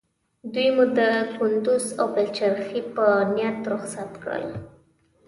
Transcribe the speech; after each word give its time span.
دوی 0.53 0.67
مو 0.75 0.83
د 0.97 0.99
کندوز 1.35 1.85
او 1.99 2.07
پلخمري 2.15 2.81
په 2.95 3.05
نیت 3.35 3.59
رخصت 3.73 4.11
کړل. 4.23 4.45